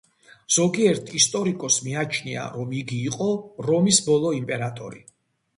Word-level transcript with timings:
ზოგიერთ 0.53 1.11
ისტორიკოსს 1.19 1.83
მიაჩნია, 1.87 2.45
რომ 2.57 2.73
იგი 2.79 2.97
იყო 3.11 3.29
რომის 3.69 4.01
ბოლო 4.09 4.33
იმპერატორი. 4.39 5.07